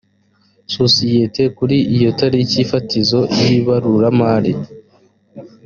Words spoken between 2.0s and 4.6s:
tariki fatizo y ibaruramari